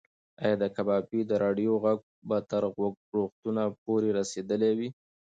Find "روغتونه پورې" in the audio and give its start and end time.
3.13-4.09